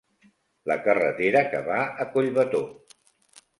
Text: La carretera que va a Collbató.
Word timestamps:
La 0.71 0.77
carretera 0.87 1.45
que 1.53 1.61
va 1.69 1.77
a 1.85 2.09
Collbató. 2.17 2.65